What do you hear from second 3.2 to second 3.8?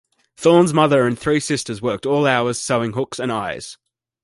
eyes.